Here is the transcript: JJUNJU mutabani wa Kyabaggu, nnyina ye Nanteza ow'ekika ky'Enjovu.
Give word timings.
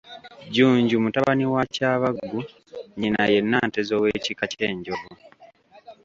JJUNJU 0.53 0.95
mutabani 1.05 1.45
wa 1.53 1.63
Kyabaggu, 1.73 2.39
nnyina 2.47 3.23
ye 3.33 3.39
Nanteza 3.49 3.91
ow'ekika 3.99 4.45
ky'Enjovu. 4.51 5.09